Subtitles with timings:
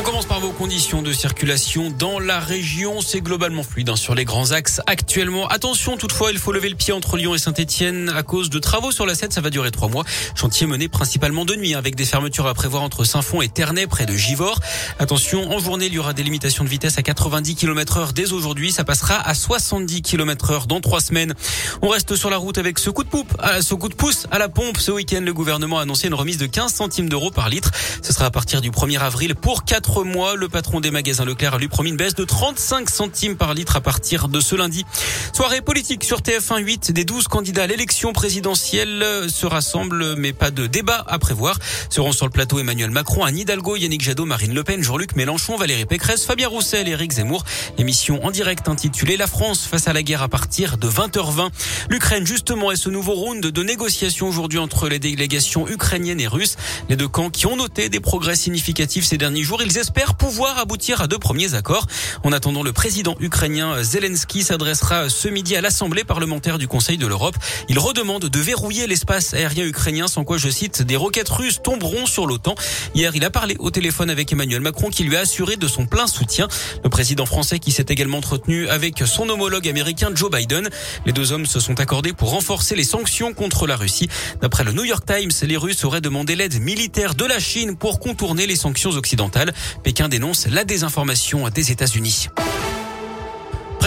[0.00, 3.02] On commence par vos conditions de circulation dans la région.
[3.02, 5.46] C'est globalement fluide hein, sur les grands axes actuellement.
[5.46, 8.92] Attention toutefois, il faut lever le pied entre Lyon et Saint-Etienne à cause de travaux
[8.92, 9.34] sur la 7.
[9.34, 10.04] Ça va durer trois mois.
[10.34, 13.86] Chantier mené principalement de nuit hein, avec des fermetures à prévoir entre Saint-Fond et Ternay
[13.86, 14.58] près de Givors.
[14.98, 18.32] Attention, en journée, il y aura des limitations de vitesse à 90 km heure dès
[18.32, 18.72] aujourd'hui.
[18.72, 21.34] Ça passera à 70 km heure dans trois semaines.
[21.82, 24.38] On reste sur la route avec ce coup de poupe, ce coup de pouce à
[24.38, 24.78] la pompe.
[24.78, 27.70] Ce week-end, le gouvernement a annoncé une remise de 15 centimes d'euros par litre.
[28.00, 30.36] Ce sera à partir du 1er avril pour 4 mois.
[30.36, 33.76] Le patron des magasins Leclerc a lui promis une baisse de 35 centimes par litre
[33.76, 34.86] à partir de ce lundi.
[35.34, 40.50] Soirée politique sur TF1 8 des 12 candidats à l'élection présidentielle se rassemblent, mais pas
[40.50, 41.58] de débat à prévoir.
[41.90, 45.56] Seront sur le plateau Emmanuel Macron, Anne Hidalgo, Yannick Jadot, Marine Le Pen, Jean-Luc Mélenchon,
[45.56, 47.44] Valérie Pécresse, Fabien Roussel, Éric Zemmour.
[47.76, 51.50] Émission en direct intitulée La France face à la guerre à partir de 20h20.
[51.88, 56.56] L'Ukraine, justement, est ce nouveau round de négociations aujourd'hui entre les délégations ukrainiennes et russes.
[56.88, 59.62] Les deux camps qui ont noté des progrès significatifs ces derniers jours.
[59.62, 61.86] Ils espèrent pouvoir aboutir à deux premiers accords.
[62.24, 67.06] En attendant, le président ukrainien Zelensky s'adressera ce midi à l'Assemblée parlementaire du Conseil de
[67.06, 67.36] l'Europe.
[67.68, 72.06] Il redemande de verrouiller l'espace aérien ukrainien sans quoi, je cite, des roquettes russes tomberont
[72.06, 72.54] sur l'OTAN.
[72.94, 75.86] Hier, il a parlé au téléphone avec Emmanuel Macron qui lui a assuré de son
[75.86, 76.48] plein soutien.
[76.84, 80.68] Le président français qui s'est également entretenu avec son homologue américain Joe Biden.
[81.06, 84.08] Les deux hommes se sont accordés pour renforcer les sanctions contre la Russie.
[84.40, 88.00] D'après le New York Times, les Russes auraient demandé l'aide militaire de la Chine pour
[88.00, 89.52] contourner les sanctions occidentales.
[89.82, 92.28] Pékin dénonce la désinformation des États-Unis.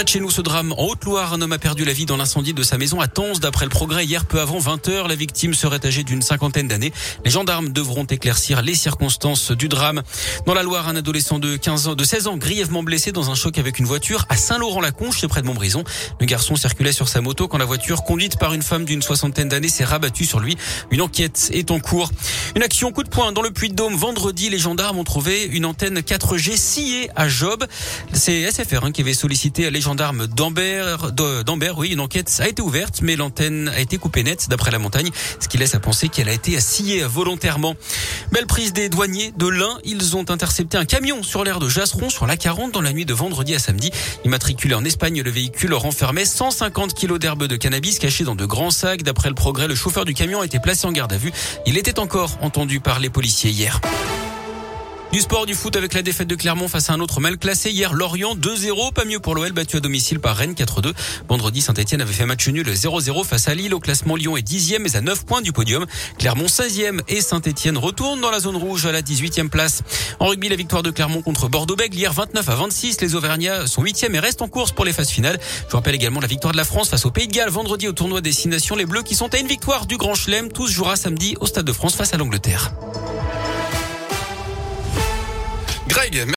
[0.03, 2.17] Près de chez nous, ce drame en Haute-Loire, un homme a perdu la vie dans
[2.17, 3.39] l'incendie de sa maison à Tens.
[3.39, 6.91] D'après le progrès, hier peu avant 20 heures, la victime serait âgée d'une cinquantaine d'années.
[7.23, 10.03] Les gendarmes devront éclaircir les circonstances du drame.
[10.45, 13.35] Dans la Loire, un adolescent de 15 ans, de 16 ans, grièvement blessé dans un
[13.35, 15.85] choc avec une voiture à Saint-Laurent-la-Conche, c'est près de Montbrison.
[16.19, 19.47] Le garçon circulait sur sa moto quand la voiture, conduite par une femme d'une soixantaine
[19.47, 20.57] d'années, s'est rabattue sur lui.
[20.91, 22.11] Une enquête est en cours.
[22.57, 23.95] Une action coup de poing dans le Puy-de-Dôme.
[23.95, 27.65] Vendredi, les gendarmes ont trouvé une antenne 4G sciée à Job.
[28.11, 31.77] C'est SFR hein, qui avait sollicité les gendarmes d'Ambert.
[31.77, 35.09] Oui, une enquête a été ouverte, mais l'antenne a été coupée nette d'après la montagne,
[35.39, 37.75] ce qui laisse à penser qu'elle a été sciée volontairement.
[38.31, 39.77] Belle prise des douaniers de l'Ain.
[39.83, 43.05] Ils ont intercepté un camion sur l'air de Jasseron sur la 40 dans la nuit
[43.05, 43.91] de vendredi à samedi.
[44.25, 48.71] Immatriculé en Espagne, le véhicule renfermait 150 kilos d'herbe de cannabis cachés dans de grands
[48.71, 49.03] sacs.
[49.03, 51.31] D'après le progrès, le chauffeur du camion a été placé en garde à vue.
[51.65, 53.79] Il était encore entendu par les policiers hier.
[55.13, 57.69] Du sport, du foot avec la défaite de Clermont face à un autre mal classé.
[57.69, 58.93] Hier, Lorient 2-0.
[58.93, 60.91] Pas mieux pour l'OL, battu à domicile par Rennes 4-2.
[61.29, 63.75] Vendredi, Saint-Etienne avait fait match nul 0-0 face à Lille.
[63.75, 65.85] Au classement, Lyon est 10e mais à 9 points du podium.
[66.17, 69.83] Clermont 16e et Saint-Etienne retourne dans la zone rouge à la 18e place.
[70.19, 71.95] En rugby, la victoire de Clermont contre Bordeaux-Bègles.
[71.95, 72.99] Hier, 29 à 26.
[73.01, 75.39] Les Auvergnats sont 8e et restent en course pour les phases finales.
[75.69, 77.93] Je rappelle également la victoire de la France face au Pays de Galles vendredi au
[77.93, 78.75] tournoi Destination.
[78.75, 80.51] Les Bleus qui sont à une victoire du Grand Chelem.
[80.51, 82.73] Tous jouera samedi au Stade de France face à l'Angleterre.
[86.03, 86.15] Greg